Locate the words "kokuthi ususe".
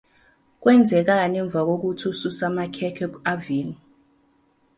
1.67-2.43